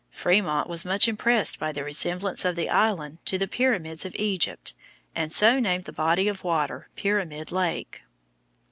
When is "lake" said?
7.51-8.01